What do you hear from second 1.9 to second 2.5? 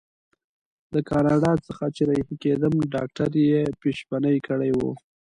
چې رهي